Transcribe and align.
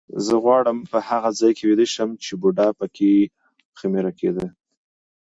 زه 0.25 0.33
غواړم 0.43 0.77
په 0.91 0.97
هغه 1.09 1.29
ځای 1.39 1.51
کې 1.57 1.63
ویده 1.65 1.87
شم 1.93 2.09
چې 2.23 2.31
بوډا 2.41 2.67
به 2.71 2.75
پکې 2.79 3.11
خمیر 3.77 4.05
کېده. 4.19 4.45